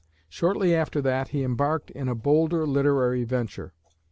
Shortly 0.29 0.73
after 0.73 0.99
that 1.03 1.27
he 1.27 1.43
embarked 1.43 1.91
in 1.91 2.07
a 2.09 2.15
bolder 2.15 2.65
literary 2.65 3.23
venture. 3.23 3.71